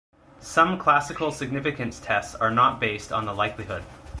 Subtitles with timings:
[0.39, 3.83] Some classical significance tests are not based on the likelihood.